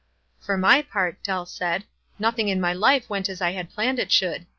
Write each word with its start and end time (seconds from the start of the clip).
"For 0.39 0.57
my 0.57 0.81
part," 0.81 1.21
Dell 1.21 1.45
said, 1.45 1.83
"nothing 2.17 2.47
in 2.47 2.59
my 2.59 2.73
life 2.73 3.07
went 3.07 3.29
as 3.29 3.39
I 3.39 3.51
had 3.51 3.69
planned 3.69 3.99
it 3.99 4.11
should. 4.11 4.47